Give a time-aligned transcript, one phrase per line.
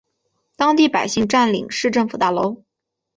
[0.55, 2.63] 当地百姓占领市政府大楼。